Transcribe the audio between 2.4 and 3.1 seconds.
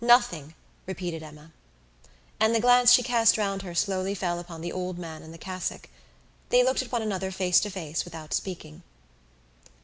the glance she